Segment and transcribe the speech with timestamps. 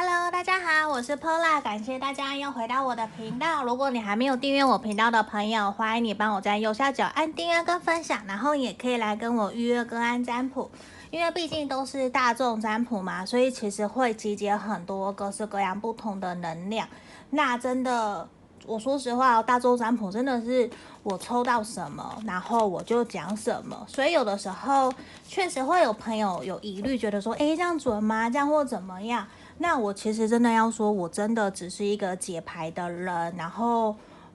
[0.00, 3.64] Hello，大家好，我是 Pola，感谢大家又回到我的频道。
[3.64, 10.70] 如果你还没有订阅我频道的朋友，欢迎你帮我在右下角按订阅跟分享，然后也可以来跟我预约个案占卜。
[11.10, 16.86] 因为毕竟都是大众占卜嘛，所以其实会集结很多各式各样不同的能量。
[17.30, 18.28] 那真的，
[18.66, 20.70] 我说实话，大众占卜真的是
[21.02, 23.84] 我抽到什么，然后我就讲什么。
[23.88, 24.92] 所以有的时候
[25.26, 28.30] 确实会有朋友有疑虑，觉得说，诶，这样准吗？
[28.30, 29.26] 这样或怎么样？
[29.58, 33.94] 那我其实真的要说，我真的只是一个解牌的人，然后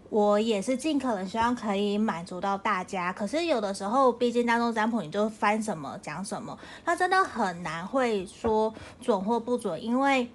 [0.09, 3.11] 我也是尽可能希望可以满足到大家。
[3.11, 10.29] 可是有的时候，毕竟大众占卜，你就翻什么讲什么，那真的很难会说准或不准，因为。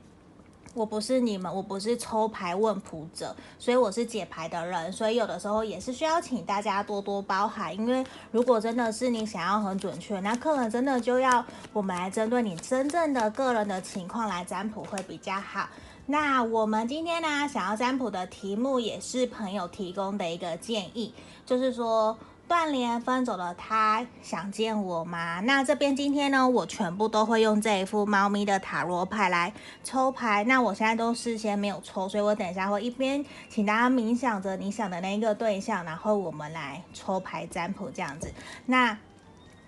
[0.78, 7.76] 我不是你们，我不是抽牌问卜者，所以我是解牌的人，所以有的时候也是需要请大家多多包涵。
[7.76, 15.68] 因为如果真的是你想要很准确，那客人真的就要我们来针对你真正的个人的情况来占卜会比较好。
[16.06, 21.12] 那我们今天呢，想要占卜的题目也是朋友提供的一个建议，
[21.44, 22.16] 就是说。
[22.48, 25.40] 断联分走了他想见我吗？
[25.40, 29.52] 那这边今天呢，我全部都会用这一副猫咪的塔罗牌来
[29.84, 30.42] 抽牌。
[30.44, 38.32] 那我现在都事先没有抽，所以我等一下会一边请大家冥想着你想的那一个对象，然后我们来抽牌占卜这样子。
[38.64, 38.96] 那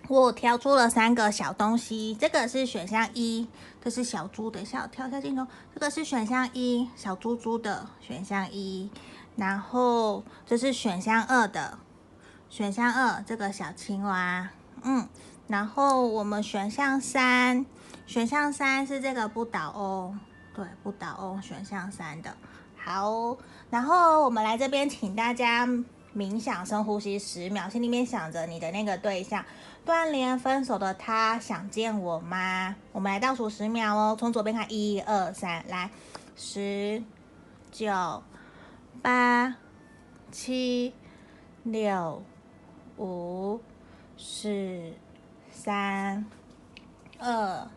[0.07, 3.47] 我挑出了三个小东西，这个是选项一，
[3.83, 8.89] 这是小猪，等一下我跳一下镜头，这个是选项一，小猪猪的选项一，
[9.35, 11.77] 然后这是选项二的。
[12.51, 14.49] 选项二，这个小青蛙，
[14.83, 15.07] 嗯，
[15.47, 17.65] 然后我们选项三，
[18.05, 20.19] 选项三是这个不倒翁，
[20.53, 22.35] 对，不倒翁，选项三的，
[22.75, 23.37] 好，
[23.69, 25.65] 然后我们来这边，请大家
[26.13, 29.45] 冥想，深呼吸十秒，心里面想着你的那个对象，
[29.85, 32.75] 断联分手的他想见我吗？
[32.91, 35.89] 我们来倒数十秒哦，从左边看，一二三，来，
[36.35, 37.01] 十、
[37.71, 38.21] 九、
[39.01, 39.55] 八、
[40.33, 40.93] 七、
[41.63, 42.21] 六。
[42.97, 43.59] 五、
[44.17, 44.93] 四、
[45.51, 46.25] 三、
[47.19, 47.67] 二、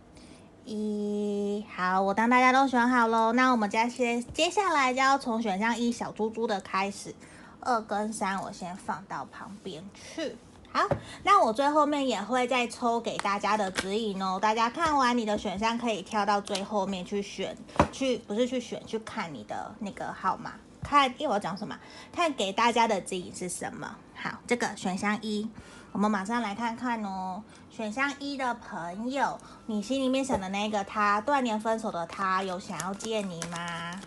[0.65, 3.33] 一，好，我当大家都选好喽。
[3.33, 7.15] 那我们接接接下来就要从选项一小猪猪的开始，
[7.61, 10.37] 二跟三我先放到旁边去。
[10.73, 10.89] 好，
[11.23, 14.41] 那我最后面也会再抽给大家的指引哦。
[14.43, 17.57] 大家看完你的选项，可以跳到最后面去选，
[17.93, 20.55] 去不是去选，去看你的那个号码。
[20.85, 21.77] 看，因为我讲什么？
[22.13, 23.97] 看给大家的指引是什么？
[24.15, 25.49] 好，这个选项一，
[25.91, 27.43] 我们马上来看看哦。
[27.71, 34.01] 选项一的朋友，你心里面想的那个他，断联分手的他，有想要见你吗？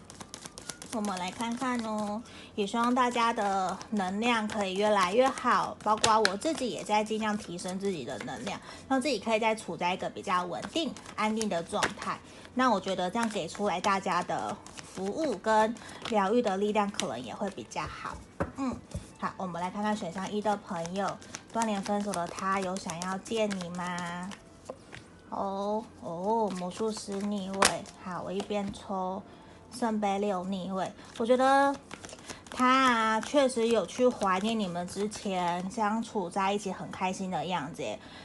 [0.93, 2.21] 我们来看看哦。
[2.55, 12.17] 也希望大家的能量可以越来越好，包括我自己也在尽量提升自己的能量，让自己可以再处在一个比较稳定、安定的状态。
[12.57, 14.57] 那我觉得这样给出来大家的。
[14.95, 15.75] 服务跟
[16.09, 18.17] 疗愈的力量可能也会比较好。
[18.55, 18.75] 嗯，
[19.19, 21.15] 好，我们来看看选项一的朋友，
[21.53, 24.27] 断联分手的他有想要见你吗？
[25.29, 27.83] 哦哦，魔术师逆位。
[28.03, 29.21] 好，我一边抽
[29.71, 31.75] 圣杯六逆位，我觉得。
[32.57, 37.83] 他啊，确实有去怀念你们之前相处在一起很开心的样子。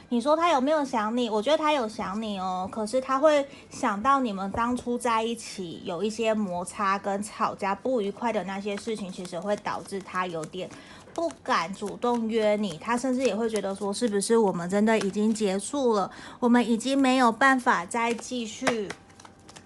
[0.09, 1.29] 你说他有没有想你？
[1.29, 2.67] 我觉得他有想你哦。
[2.71, 10.67] 可是他会想到你们当初在一起有一些摩擦跟吵架不愉快的那些事情，其实会导致他有点
[11.13, 12.75] 不敢主动约你。
[12.79, 16.09] 他甚至也会觉得说，是不是我们真的已经结束了？
[16.39, 18.89] 我们已经没有办法再继续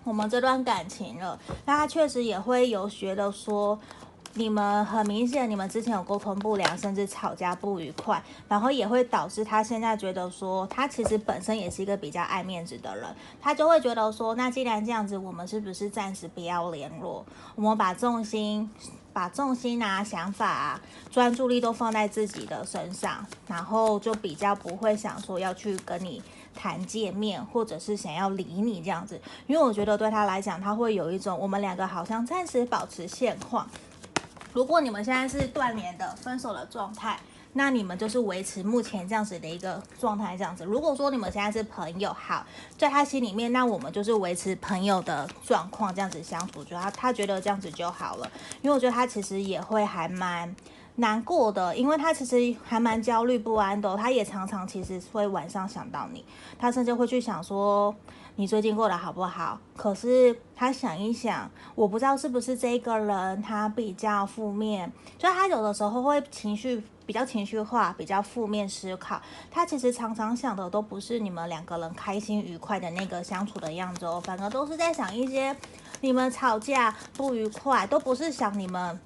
[0.04, 1.40] 我们这段感情了。
[1.66, 3.80] 那他确实也会有觉得说。
[4.38, 13.06] 你们很明显，你们之前有沟通不良，甚至吵架不愉快，然后也会导致他现在觉得说，他其实本身也是一个比较爱面子的人，
[13.42, 17.26] 他就会觉得说，那既然这样子，我们是不是暂时不要联络？
[17.56, 18.70] 我们把重心、
[19.12, 26.22] 把重心啊、想法啊、专注力都放在自己的身上，然后就比较不会想说要去跟你
[26.54, 33.68] 谈见面，或者是想要理你这样子，因为我觉得对他来讲，他会有一种我们两个好像暂时保持现况。
[34.58, 37.20] 如果你们现在是断联的、分手的状态，
[37.54, 40.66] 那你们就是维持目前这样子的一个状态，这样子。
[40.66, 42.44] 如果说你们现在是朋友，好，
[42.76, 48.28] 在他心里面，那我们就是维持朋友的状况，这样子相处，就他他觉得这样子就好了。
[48.64, 50.56] 因为我觉得他其实也会还蛮
[50.98, 56.24] 难过的，因为他其实还蛮焦虑不安的，他也常常其实会晚上想到你，
[56.60, 57.96] 他甚至会去想说。
[58.40, 59.60] 你最近过得好不好？
[59.76, 69.20] 可是他想一想，我不知道是不是这个人他比较负面，就他有的时候会情绪比较情绪化，比较负面思考。
[69.50, 75.58] 他其实常常想的都不是你们两个人开心愉快的那个相处的样子哦，反而都是在想一些
[76.02, 79.00] 你们吵架不愉快，都不是想你们。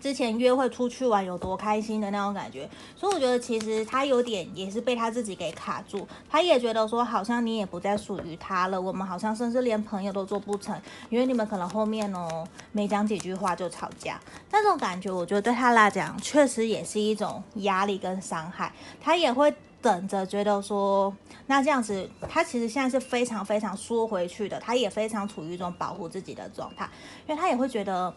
[0.00, 10.80] 之前约会出去玩有多开心的那种感觉，所以我觉得其实他有点也是被他自己给卡住，他也觉得说好像你也不再属于他了，我们好像甚至连朋友都做不成，
[11.10, 19.52] 因为你们可能后面哦没讲几句话就吵架，那种感觉我觉得对他来讲确实也是一种压力跟伤害，他也会
[19.82, 21.14] 等着觉得说
[21.46, 26.88] 那这样子，他其实现在是非常非常缩回去的，他也非常处于一种保护自己的状态，
[27.26, 28.14] 因为他也会觉得。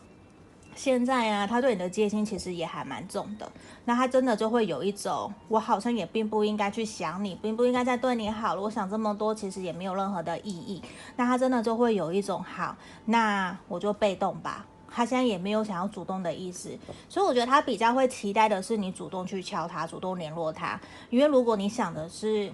[0.84, 3.48] 现在啊，他对你的戒心其实也还蛮重的。
[3.86, 8.62] 那他真的就会有一种，我好像也并不应该去想你，并不应该再对你好了。
[8.64, 10.82] 我想这么多，其实也没有任何的意义。
[11.18, 12.76] 那他真的就会有一种，好，
[13.06, 14.66] 那我就被动吧。
[14.90, 16.76] 他现在也没有想要主动的意思，
[17.08, 20.82] 所以我觉得他比较会期待的是你主动去敲他，主动联络他。
[21.12, 22.52] 因为如果你想的是。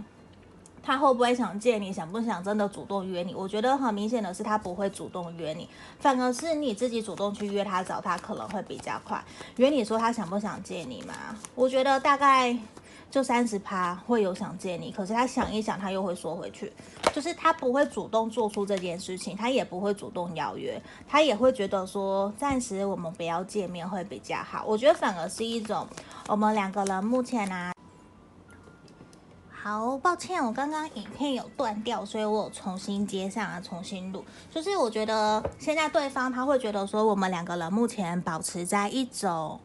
[0.88, 1.92] 他会不会想见你？
[1.92, 3.36] 想不想真的主动约你？
[3.36, 5.68] 我觉得很明显的是，他不会主动约你，
[6.00, 9.22] 反而是你自己主动去约他，找他可能会比较快。
[9.58, 11.14] 约你说他想不想见你嘛？
[11.56, 12.58] 我觉得大概
[13.12, 16.72] 就三十趴会有想见你，可是他想一想，他又会缩回去，
[17.12, 24.64] 就是他不会主动做出这件事情，他也不会主动邀约，他也会觉得说暂时我们不要见面会比较好。
[24.66, 25.86] 我觉得反而是一种
[26.30, 27.74] 我们两个人目前、啊。
[29.60, 34.24] 好抱歉，我刚刚影片有断掉，所以我有重新接上啊，重新录。
[34.52, 39.60] 就是我觉得现在对方他会觉得说，我们两个人目前保持在一种，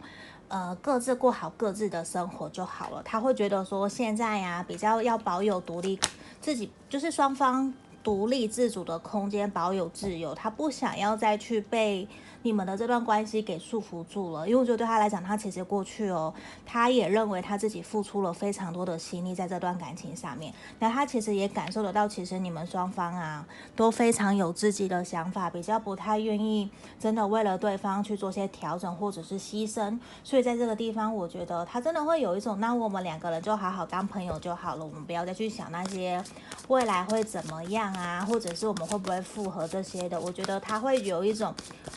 [0.49, 3.03] 呃，各自过好各自的生活就好了。
[3.05, 6.00] 他会觉得说，现在呀，比较要保有独立，
[6.41, 7.73] 自己就是双方
[8.03, 10.35] 独立自主的空间，保有自由。
[10.35, 12.09] 他不想要再去被。
[12.44, 16.35] 你们的这段关系给束缚住了，因为我觉得对他来讲，他其实过去哦，
[16.67, 20.53] 他也认为他自己付出了非常多的心力在这段感情上面。
[20.81, 23.47] 那他其实也感受得到，其实你们双方啊
[23.77, 26.69] 都非常有自己的想法，比较不太愿意
[26.99, 29.97] 真的为了对方去做些调整或者是牺牲。
[30.25, 36.21] 所以在这个地方，我觉得他真的会有一种，那我们两个人就好好当朋友就好了，我们不要再去想那些
[36.67, 40.21] 未来会怎么样啊，或者是我们会不会复合这些的。
[40.21, 41.55] 我觉得他会有一种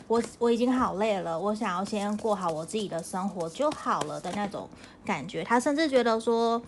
[0.08, 0.22] 我。
[0.38, 4.68] 我已经好累了，我想要先过好我自己的生活就好了的那种
[5.06, 5.44] 感觉。
[5.44, 6.62] 他甚至觉得说，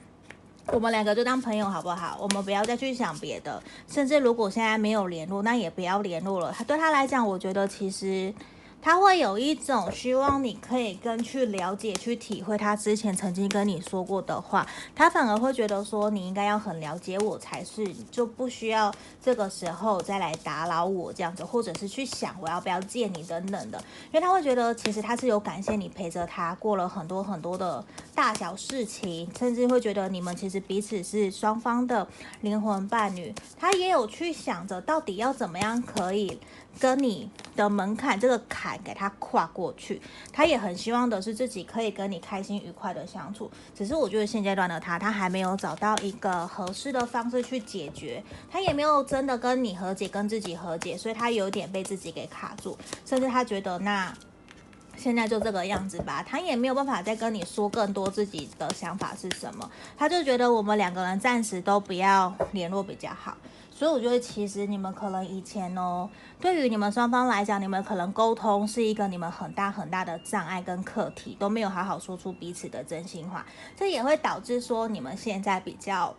[0.67, 2.17] 我们两个就当朋友好不好？
[2.21, 3.61] 我们不要再去想别的。
[3.87, 6.51] 甚至如果现在没有联络，那也不要联络了。
[6.51, 8.33] 他对他来讲，我觉得其实。
[8.87, 18.89] 他会有一种希望你可以跟去了解、去体会他之前曾经跟你说过的话，他反而会觉得说你应该要很了解我才是，就不需要
[19.21, 27.83] 这个时候再来打扰我这样子，或者是去想我要不要见你等等的，因为他会觉得其实他是有感谢你陪着他过了很多很多的
[28.15, 32.07] 大小事情，甚至会觉得你们其实彼此是双方的
[32.39, 36.39] 灵魂伴侣，他也有去想着到底要怎么样可以。
[36.79, 40.01] 跟你的门槛这个坎给他跨过去，
[40.31, 43.49] 他也很希望的是自己可以跟你开心愉快的相处。
[43.75, 54.13] 只是我觉得现阶段的他，他还没有找到一个合适的方式去解决，他也没有真的跟你和解，跟自己和解，所以他有点被自己给卡住，甚至他觉得那
[54.95, 63.37] 现在就这个样子吧，他也没有办法再跟你说更多自己的想法是什么，他就觉得我们两个人暂时都不要联络比较好。
[63.77, 66.09] 所以我觉得，其实你们可能以前哦，
[66.41, 76.15] 对于你们双方来讲，你们可能沟通是一个你们很大很大的障碍跟课题，都没有好好说出彼此的真心话，这也会导致说你们现在比较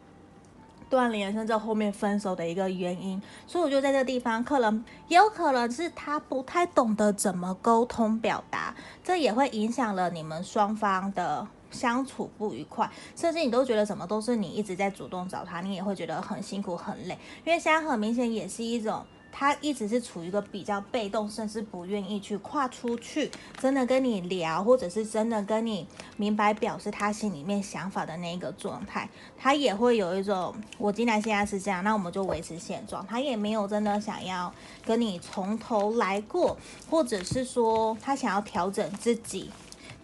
[0.88, 3.21] 断联，甚至后面分手的一个原因。
[3.49, 11.49] 所以我觉得在这个地方，可能也有可能是他不太懂得怎么沟通表达，这也会影响了你们双方的。
[11.70, 17.18] 相处不愉快，甚至你都觉得什么都是你一直在主动找他，你也会觉得很辛苦很累。
[17.44, 29.08] 因为现在很明显也是一种，他一直是处于一个比较被动，甚至不愿意去跨出去，真的跟你聊，或者是真的跟你明白表示他心里面想法的那一个状态。
[29.37, 33.06] 他也会有一种，我既然现在是这样，那我们就维持现状。
[33.06, 34.52] 他也没有真的想要
[34.84, 36.56] 跟你从头来过，
[36.90, 39.50] 或者是说他想要调整自己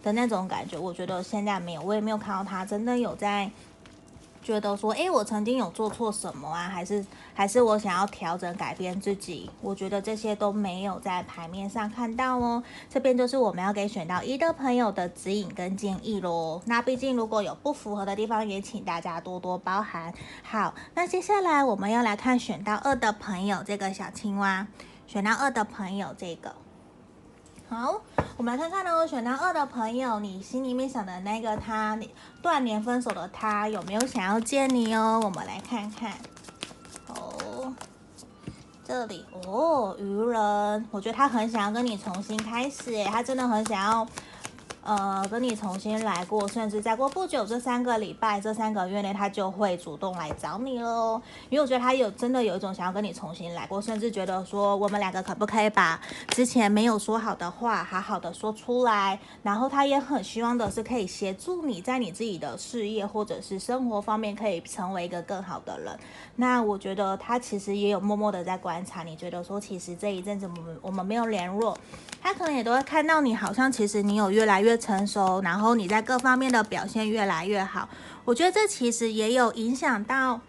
[0.05, 3.49] 的那种感觉，我觉得现在没有，我也没有看到他真的有在
[4.43, 6.69] 觉得说，诶，我曾经有做错什么啊？
[6.69, 9.49] 还是还是我想要调整改变自己？
[9.61, 12.63] 我觉得这些都没有在牌面上看到哦。
[12.87, 16.61] 这边就是我们要给选到一的朋友的指引跟建议喽。
[16.65, 20.13] 那毕竟如果有不符合的地方，也请大家多多包涵。
[20.43, 24.67] 好，那接下来我们要来看选到二的朋友这个小青蛙，
[25.07, 26.53] 选到二的朋友这个。
[27.67, 27.99] 好，
[28.37, 35.19] 我们来看看呢，选到二的朋友，你心里面想的那个他，你断联分手的他，有没有想要见你哦？
[35.23, 36.11] 我们来看看。
[37.07, 37.73] 哦，
[38.83, 44.07] 这里哦，愚人，我觉得他很想要跟你重新开始，哎，他真的很想要。
[44.85, 51.19] 呃，跟你重新来过，甚至再过不久，这三个礼拜、这三个月内，他就会主动来找你喽。
[51.49, 55.99] 因为我觉得他有真的有一种想要跟你重新来过，甚至觉得说我们两个可不可以把
[56.29, 59.19] 之前没有说好的话好好的说出来。
[59.41, 65.97] 然后他也很希望的是可以协助你在你自己的事业或者是生活方面可以成为一个更好的人。
[66.35, 71.75] 那我觉得他其实也有默默的在观察你，觉得说其实这一阵子我们我们没有联络，
[72.21, 77.87] 他可能也都会看到你，好像其实你有越来越成熟，然后你在各方面的表现越来越好，
[78.25, 80.41] 我觉得这其实也有影响到。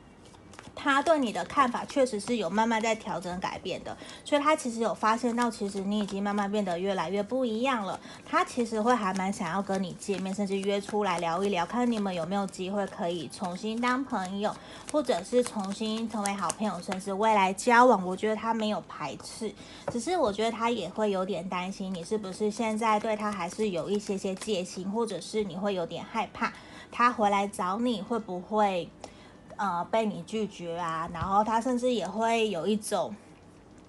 [0.78, 7.99] 他对你的看法确实是有慢慢在调整改变的，所以他其实有发现到，其实你已经慢慢变得越来越不一样了。
[8.25, 14.54] 他其实会还蛮想要跟你见面，甚至约出来聊一聊，看你们有没有机会可以重新当朋友，
[14.92, 18.06] 或者是重新成为好朋友，甚至未来交往。
[18.06, 19.52] 我觉得他没有排斥，
[19.90, 26.52] 只是我觉得他也会有点担心你是不是现在对他还是有一些些戒心，或者是你会有点害怕
[26.92, 28.88] 他回来找你会不会。
[29.56, 33.14] 呃，被你拒绝啊，然后他甚至也会有一种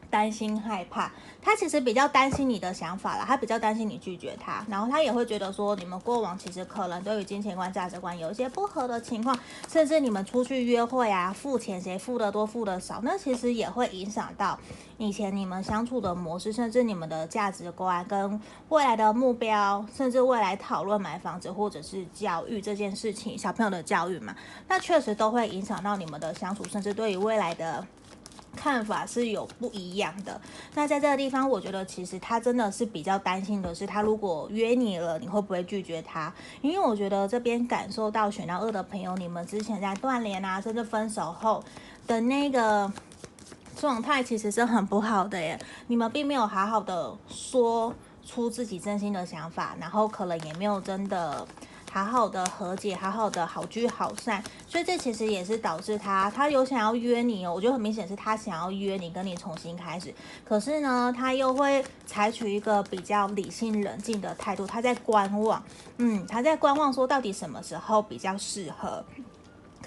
[0.10, 1.12] 担心害怕，
[1.42, 9.38] 他其实比较担心你的想法啦，他比较担心你拒绝他，然后他也会觉得说，你们过往其实可能对于金钱观、价值观有一些不合的情况，
[9.70, 14.58] 甚至你们出去约会啊，付钱谁付的多，付的少，那其实也会影响到
[14.98, 24.36] 以前你们相处的模式，甚至你们的价值观跟未来的目标，甚至未来讨论买房子或者是教育这件事情，小朋友的教育嘛，
[24.68, 27.86] 那确实都会影响到你们的相处，甚至对于未来的。
[28.58, 30.42] 看法是有不一样的。
[30.74, 36.34] 那在这个地方，我觉得其实他真的是比较担心的是，他如果约你了，你会不会拒绝他？
[36.62, 41.64] 因为我觉得这边感受到选到二的朋友，你们之前在断联啊，甚至分手后
[42.08, 42.92] 的那个
[43.78, 45.58] 状态，其实是很不好的耶。
[45.88, 47.94] 你们并没有好好的说
[48.26, 51.48] 出自己真心的想法，然后可能也没有真的。
[52.06, 60.14] 好好的和解，好好的好聚好散，所以这其实也是导致他，他有想要约你哦，我觉得很明显是他想要约你，跟你重新开始，
[60.46, 65.64] 可是呢，他又会采取一个比较理性冷静的态度，他在观望，
[65.98, 69.04] 嗯，他在观望，说到底什么时候比较适合。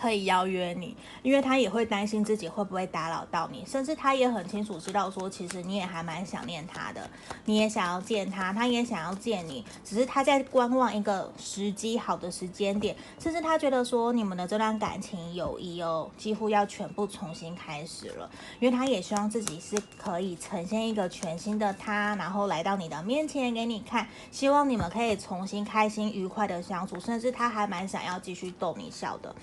[0.01, 7.11] 可以邀约你，因为他也会担心自己会不会打扰到你，甚至他也很清楚知道说，其实你也还蛮想念他的，
[7.45, 29.35] 你也想要见他，他也想要见你，只是他在观望一个时机好的时间点，甚至他觉得说你们的这段感情友谊哦，几乎要全部重新开始了，因为他也希望自己是可以呈现一个全新的他，然后来到你的面前给你看，希望你们可以重新开心愉快的相处，甚至他还蛮想要继续逗你笑的。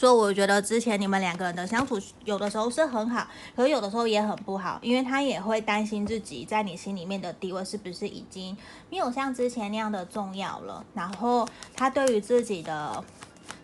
[0.00, 8.56] 所以我觉得之前你们两个人的相处有的时候是很好，可有的时候也很不好，因为他也会担心自己在你心里面的地位是不是已经
[8.88, 10.82] 没有像之前那样的重要了。
[10.94, 13.04] 然后他对于自己的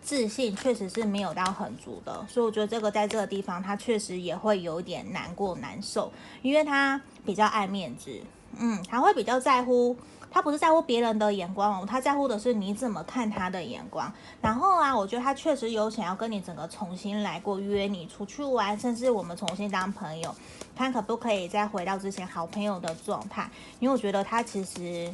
[0.03, 6.11] 自信确实是没有到很足的，所以我觉得这个在这个地方他确实也会有点难过难受，
[6.43, 8.11] 因为他比较爱面子，
[8.57, 9.95] 嗯，他会比较在乎。
[10.29, 14.11] 他不是在乎别人的眼光哦，他在乎的是你怎么看他的眼光。
[14.41, 20.35] 然后啊，我觉得他确实有想要跟你整个重新来过，约你出去玩，甚至我们重新当朋友，
[20.75, 23.49] 看可不可以再回到之前好朋友的状态。
[23.79, 25.09] 因为我觉得他其实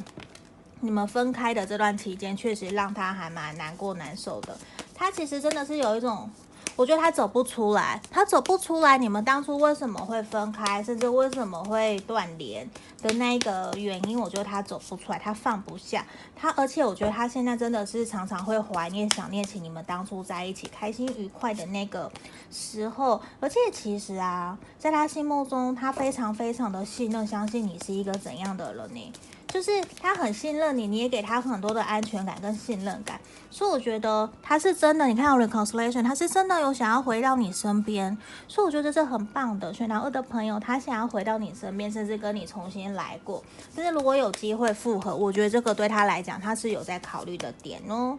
[0.80, 4.58] 你们分开的这段期间，确实让他还蛮难过难受的。
[4.94, 6.28] 他其实真的是有一种。
[6.76, 8.98] 我觉得他走不出来，他走不出来。
[8.98, 12.68] 你们当初为什么会分开，甚至为什么会断联
[13.00, 16.04] 的那个原因，我觉得他走不出来，他放不下
[16.34, 16.50] 他。
[16.56, 22.10] 而且我觉得他现在真的是常常会怀念、想念起你们当初在一起开心愉快的那个
[22.50, 23.20] 时候。
[23.38, 29.12] 而且其实啊，在他心目中，他非常非常的信任、相信你是一个怎样的人呢？
[29.54, 29.70] 就是
[30.02, 33.20] 他很信任你，你也给他很多的安全感跟信任感，
[33.52, 35.06] 所以我觉得他是真的。
[35.06, 38.18] 你看到 reconciliation，他是真的有想要回到你身边，
[38.48, 39.72] 所以我觉得这是很棒的。
[39.72, 43.40] 选到二的朋友，他想要回到你身边，甚至跟你重新来过。
[43.76, 48.18] 但是如果有机会复合，我觉得这个对他来讲，他是有在考虑的点哦。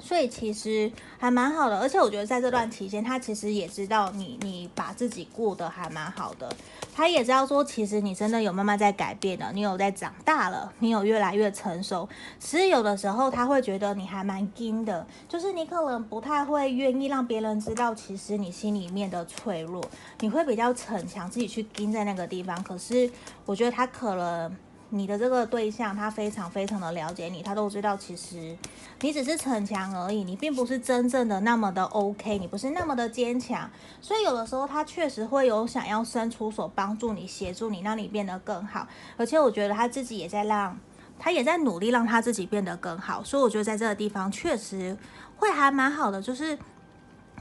[0.00, 6.50] 所以其实还蛮好的，而且我觉得在这段期间，他其实也知道你，你把自己过得还蛮好的。
[6.94, 12.08] 他也知道说，其实你真的有慢慢在改变的，你有在长大了，你有越来越成熟。
[12.38, 19.82] 其实有的时候他会觉得你还蛮硬的，就是你可能不太会愿意让别人知道，其实你心里面的脆弱，
[20.20, 22.60] 你会比较逞强，自己去硬在那个地方。
[22.62, 23.10] 可是
[23.46, 24.56] 我觉得他可能。
[24.92, 28.56] 你的这个对象，他非常非常的了解你，他都知道其实
[29.00, 33.70] 你只是逞强而已，你并不是真正的那么的 OK，你不是那么的坚强，
[34.00, 38.86] 所以有的时候他确实会有想要伸出手帮助你、协助你，让你变得更好。
[39.16, 40.76] 而且我觉得他自己也在让，
[41.18, 44.96] 他也在努力让他自己变得更好，所以我觉得在这个地方确实
[45.36, 46.58] 会还蛮好的，就是。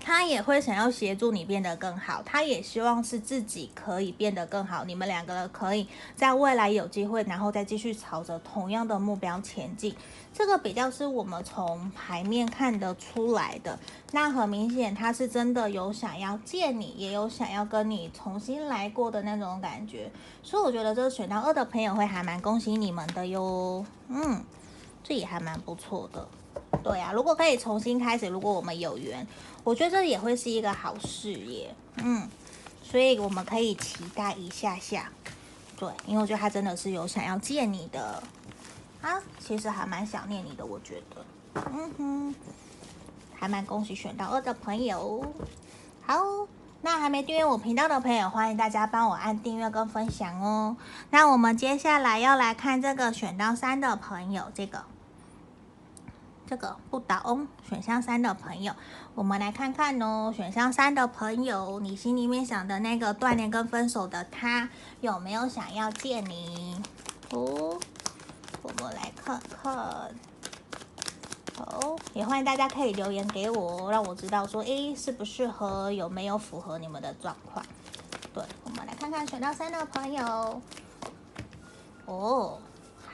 [0.01, 9.95] 他也会想要协助你变得更好，他也希望是自己可以变得更好，你们两个人可以在未来有机会，然后再继续朝着同样的目标前进。
[10.33, 13.77] 这个比较是我们从牌面看得出来的。
[14.11, 20.09] 那很明显，他是真的有想要见你，也有想要跟你重新来过的那种感觉。
[20.41, 23.85] 所以我觉得这个选到二的朋友会还蛮恭喜你们的哟。
[24.07, 24.41] 嗯，
[25.03, 26.27] 这也还蛮不错的。
[26.83, 29.27] 对呀，如果可以重新开始，如果我们有缘。
[29.63, 32.27] 我觉得这也会是一个好事耶，嗯，
[32.81, 35.11] 所以我们可以期待一下下，
[35.77, 38.23] 对，因为我觉得他真的是有想要见你的，
[39.01, 41.25] 啊，其实还蛮想念你的，我觉得，
[41.71, 42.35] 嗯哼，
[43.35, 45.23] 还蛮恭喜选到二的朋友，
[46.05, 46.17] 好，
[46.81, 50.77] 那还没订阅我频道的朋友，欢迎大家帮我按订阅跟分享哦。
[51.11, 54.83] 那我们接下来要来看这个选到三的朋友，这个。
[56.49, 58.73] 这个不倒翁选项三的朋友，
[59.13, 60.33] 我们来看看哦。
[60.35, 64.67] 选项三的朋友，你心里面想的那个断联跟分手的他，
[64.99, 66.81] 有没有想要见你？
[67.29, 67.79] 哦，
[68.63, 69.71] 我们来看看。
[71.55, 77.63] 好，也欢迎大家可以留言给我，让我知道说，诶，适不适合，有没有符合你们的状况？
[78.33, 80.59] 对，我们来看看选到三的朋友。
[82.07, 82.57] 哦，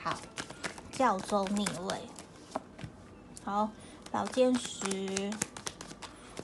[0.02, 0.14] 好，
[0.90, 2.00] 教宗逆位。
[3.46, 3.70] 好，
[4.10, 5.30] 宝剑十。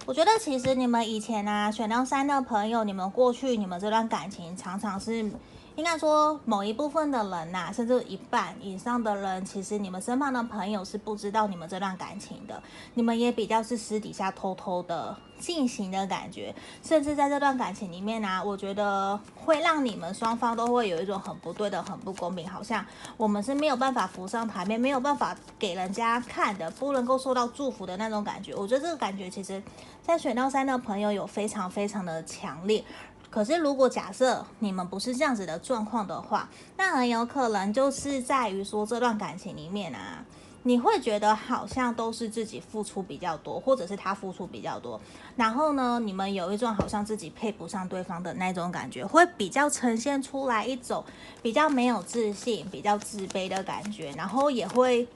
[0.07, 5.29] 我觉得其实你们以前啊，选到三的朋友，你们过去你们这段感情常常是。
[5.75, 12.62] 应该说，某一部分的人呐、甚至一半以上的人，其实你们身旁的朋友是不知道你们这段感情的。
[12.95, 22.85] 你们也比较是私底下偷偷的进行的感觉，甚至在这段感情里面呢、我觉得会让你们双方都会有一种很不对的、很不公平，好像
[23.17, 28.55] 我们是没有办法浮上台面，没有办法给人家看的，不能够受到祝福的那种感觉。
[28.55, 29.62] 我觉得这个感觉，其实，
[30.03, 32.85] 在选到三的朋友有非常非常的强烈。
[33.33, 40.23] 可是，如果假设你们不是这样子的状况的话，那很有可能就是在于说这段感情里面啊，
[40.64, 45.01] 你会觉得好像都是自己付出比较多，或者是他付出比较多，
[45.35, 51.03] 然后呢，你们有一种好像自己配不上对方的那种感觉，会比较呈现出来一种
[51.40, 55.09] 比较没有自信、比较自卑的感觉，然后也会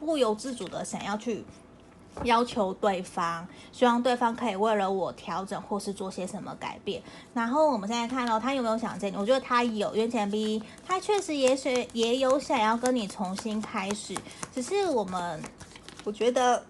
[0.00, 1.44] 不由自主的想要去。
[2.24, 7.02] 要求对方，希望对方可以为了我调整或是做些什么改变。
[7.34, 9.16] 然后我们现在看到他有没有想见你？
[9.16, 14.14] 我觉得他有，因为前 B 他确实也许也有想要跟你重新开始，
[14.54, 15.42] 只是我们
[16.04, 16.62] 我觉得。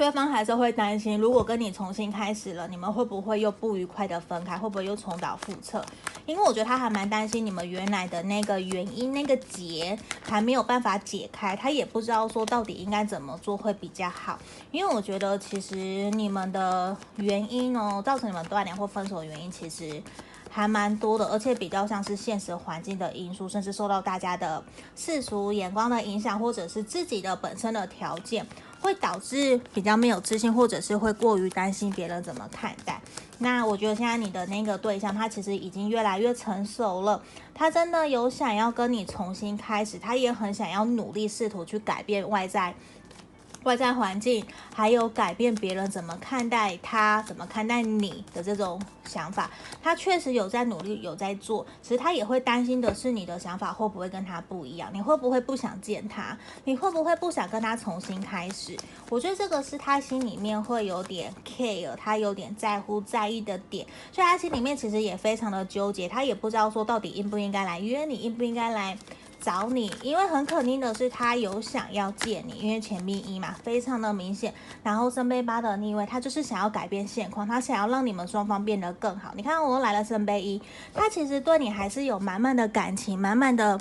[0.00, 4.56] 对方还是会担心，如果跟你重新开始了，你们会不会又不愉快的分开？
[4.56, 5.84] 会不会又重蹈覆辙？
[6.24, 14.38] 因为我觉得他还蛮担心你们原来的那个原因，那个结还没有办法解开，他也不知道说到底应该怎么做会比较好。
[14.70, 15.76] 因为我觉得其实
[16.12, 20.02] 你们的原因哦，造成你们断联或分手的原因，其实
[20.48, 24.64] 还蛮多的，而且比较像是现实环境的因素，甚至受到大家的
[24.96, 28.46] 世俗眼光的影响，或者是自己的本身的条件。
[28.80, 33.00] 会导致比较没有自信，或者是会过于担心别人怎么看待。
[33.38, 37.22] 那我觉得现在你的那个对象，他其实已经越来越成熟了，
[37.54, 42.74] 他真的有想要跟你重新开始，他也很想要努力试图去改变外在。
[43.64, 44.44] 外在环境，
[44.74, 49.50] 还有改变别人怎么看待他，怎么看待你的这种想法，
[49.82, 51.66] 他确实有在努力，有在做。
[51.82, 54.90] 其实他也会担心的是，你的想法会不会跟他不一样？
[54.94, 56.36] 你会不会不想见他？
[56.64, 58.76] 你会不会不想跟他重新开始？
[59.10, 63.86] 我觉得这个是他心里面会有点 care，他有点在乎、在意的点。
[64.10, 68.96] 所以他心里面其实也非常的纠结，他也不知道说到底应不应该来约你，应不应该来。
[69.40, 74.52] 找你，因为很肯定的是他有想要见你，因为前面一嘛，非常的明显。
[74.82, 79.32] 然后圣杯八的逆位，他就是想要改变现况，他想要让你们双方变得更好。
[79.34, 80.60] 你看，我又来了圣杯一，
[80.92, 83.80] 他其实对你还是有满满的感情，满满的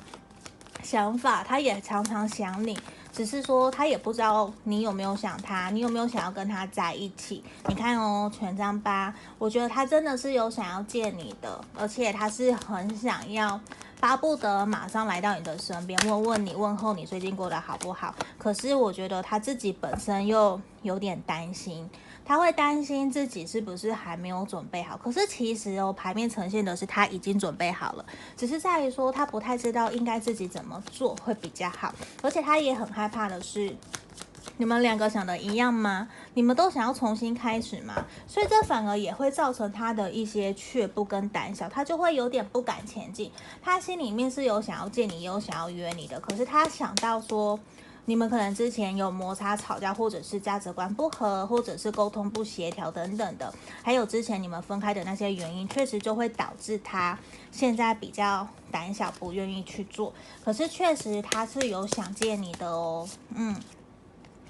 [0.82, 2.78] 想法，他也常常想你。
[3.20, 7.44] 只是说他也不知道你有没有想他，你有没有想要跟他在一起。
[7.68, 13.60] 你看哦，权杖八，我觉得他真的是有想要见你的，而且他是很想要。
[14.00, 18.16] 巴不得马上来到你的身边，问问你，问候你最近过得好不好。
[18.38, 21.90] 可是我觉得他自己本身又有点担心，
[22.30, 24.96] 他会担心自己是不是还没有准备好。
[24.96, 28.06] 可是其实哦，牌面呈现的是他已经准备好了，
[28.38, 33.76] 只是在于说他不太知道应该自己怎么做会比较好，而且他也很害怕的是。
[34.58, 36.08] 你们两个想的一样吗？
[36.36, 38.06] 你们都想要重新开始吗？
[38.28, 43.32] 所以这反而也会造成他的一些却步跟胆小，他就会有点不敢前进。
[43.60, 47.60] 他心里面是有想要见你，有想要约你的，可是他想到说，
[48.10, 57.16] 你们可能之前有摩擦、吵架，或者是价值观不合，或者是沟通不协调等等的，还有之前你们分开的那些原因，确实就会导致他
[57.52, 60.12] 现在比较胆小，不愿意去做。
[60.44, 63.56] 可是确实他是有想见你的哦，嗯。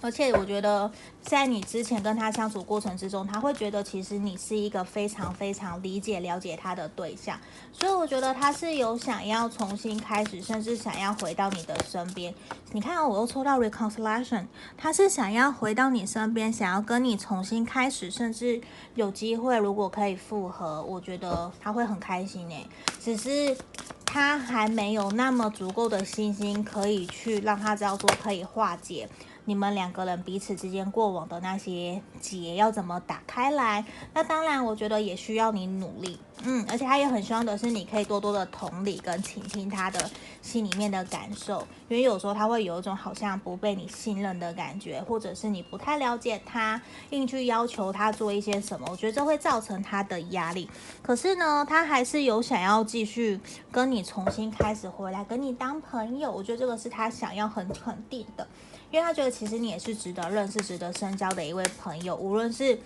[0.02, 0.90] 而且我觉得，
[1.22, 7.38] 在你之前跟他相处过程之中，他会觉得其实你是一个非常非常理解、了解他的对象，
[7.74, 12.34] 所以我觉得他是有想要重新开始，甚至想要回到你的身边。
[12.72, 14.46] 你看，我又抽到 reconciliation，
[14.78, 18.62] 他是想要回到你身边，想要跟你重新开始，甚至
[18.96, 22.66] 有机会，如果可以复合，我觉得他会很开心诶。
[23.02, 23.58] 只是
[24.06, 29.10] 他还没有那么足够的信心，可以去让他知道说可以化解。
[29.50, 33.84] 你们两个人彼此之间过往的那些结要怎么打开来？
[34.14, 36.20] 那当然，我觉得也需要你努力。
[36.44, 40.08] 嗯，而且他也很希望的是，你可以多多的同理跟倾听他的
[40.44, 50.70] 心里面的感受，因为有时候他会有一种好像不被你信任的感觉，或者是你不太了解他，硬去要求他做一些什么，我觉得这会造成他的压力。
[51.02, 53.40] 可是呢，他还是有想要继续
[53.72, 56.32] 跟你重新开始回来，跟你当朋友。
[56.32, 58.48] 我觉得这个是他想要很肯定的。
[58.92, 62.80] 因为他觉得其实你也是值得认识、值得深交的一位朋友，无论是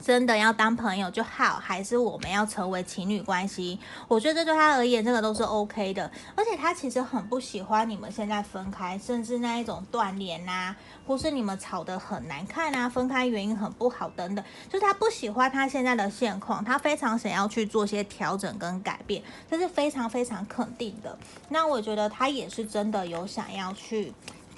[0.00, 6.10] 真的要当朋友就好，还是我们要成为情侣关系，我觉得这对他而言，这个都是 OK 的。
[6.34, 10.74] 而且他其实很不喜欢你们现在分开，甚至那一种断联啊，
[11.06, 21.16] 或是你们吵得很难看啊，分开原因很不好等等，就是他不喜欢他现在的现况，他非常想要去做些调整跟改变，这是非常非常肯定的。
[21.50, 24.12] 那我觉得他也是真的有想要去。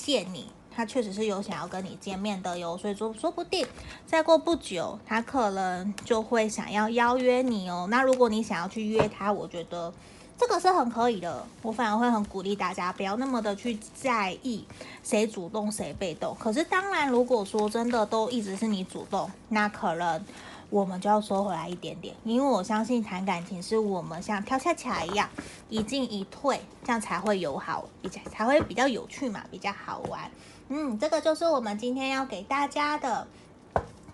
[0.05, 3.67] 见你，他确实是有想要跟你见面的哟，所以说说不定
[4.07, 7.88] 再过不久，他可能就会想要邀约你哦。
[7.90, 9.90] 那如果你想要去约他，我觉得
[10.37, 11.47] 这个是很可以的。
[11.62, 14.67] 我反而会很鼓励大家不要那么的去在意
[15.03, 16.37] 谁主动谁被动。
[16.38, 20.23] 可是当然，如果说真的都一直是你主动，那可能。
[20.71, 25.29] 我们就要收回来一点点，因为我相信谈感情是我们像跳恰恰一样，
[25.74, 30.30] 一进一退，这样才会友好，比较才会比较有趣嘛，比较好玩。
[30.68, 33.26] 嗯，这个就是我们今天要给大家的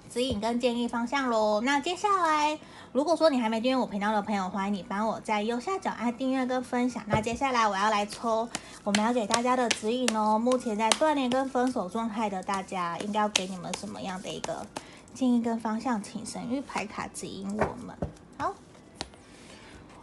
[0.08, 1.60] 指引跟建议方向喽。
[1.60, 2.58] 那接下来，
[2.92, 7.04] 如果说你还没订阅我频道的朋友，欢迎你帮我在右下角按订阅跟分享。
[7.06, 8.48] 那接下来我要来抽
[8.82, 10.38] 我们要给大家的指引哦。
[10.38, 14.66] 目前在锻炼跟分手状态的大家，应该要给你们什么样的一个？
[15.12, 17.94] 建议跟方向，请神諭牌卡指引我们。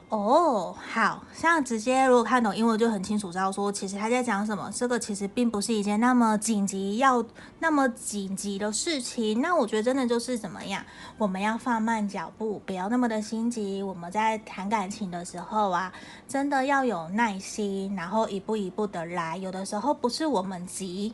[0.10, 4.72] 哦，好像直接如果看懂英文就很清楚，知道说其实他在讲什么。
[4.74, 7.22] 这个其实并不是一件那么紧急要
[7.60, 9.42] 那么紧急的事情。
[9.42, 10.82] 那我觉得真的就是怎么样，
[11.18, 13.84] 我们要放慢脚步，不要那么的心急。
[13.84, 15.92] 我们在谈感情的时候啊，
[16.26, 19.36] 真的要有耐心，然后一步一步的来。
[19.36, 21.14] 有的时候不是我们急。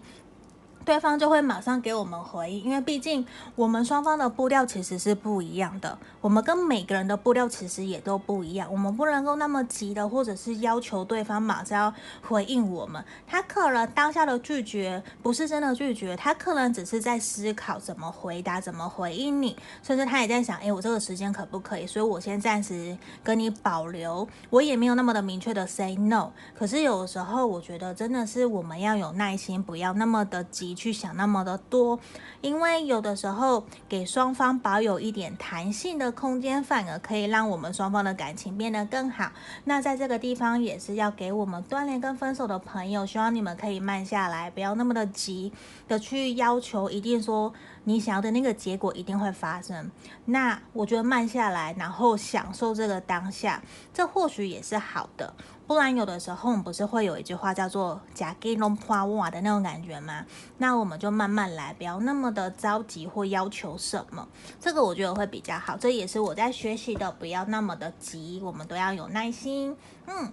[0.86, 11.94] 对方就会马上给我们回应，因为毕竟我们双方的步调其实是不一样的，我们跟每个人的步调其实也都不一样，我们不能够那么急的，或者是要求对方马上要
[12.28, 13.04] 回应我们。
[13.26, 21.88] 他可能当下的拒绝不是真的拒绝，他可能只是在思考怎么回答、怎么回应你，甚至他也在想，诶，我这个时间可不可以？
[21.88, 26.32] 所以我先暂时跟你保留，我也没有那么的明确的 say no。
[26.54, 30.73] 可是有时候，我觉得真的是我们要有耐心，不要那么的急。
[30.74, 32.00] 去想那么的多，
[32.42, 39.32] 因为有的时候给双方保有一点弹性的空间，反而可以让我们双方的感情变得更好。
[39.66, 45.52] 那在这个地方也是要给我们锻炼跟分手的朋友，希望你们可以慢下来，不要那么的急
[45.88, 49.92] 的去要求，一定说你想要的那个结果一定会发生。
[50.26, 53.62] 那我觉得慢下来，然后享受这个当下，
[53.94, 55.34] 这或许也是好的。
[55.66, 60.26] 不然有的时候，我们不是会有一句话叫做“假给弄破碗”的那种感觉吗？
[60.58, 64.28] 那我们就慢慢来，不要那么的着急或要求什么。
[64.60, 65.78] 这个我觉得会比较好。
[65.78, 69.76] 这也是我在学习的，不要那么的急，我们都要有耐心。
[70.06, 70.32] 嗯，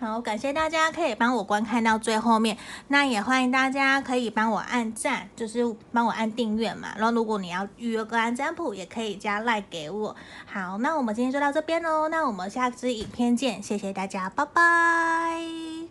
[0.00, 2.56] 好，感谢大家可以帮我观看到最后面，
[2.86, 6.90] 那也欢迎大家可以帮我按赞，就是帮我按订阅嘛。
[6.96, 10.14] 然后如果你要预约个案占卜，也可以加 like 给我。
[10.46, 15.87] 好，那我们今天就到这边喽，那我们下支影片见，谢谢大家，拜拜。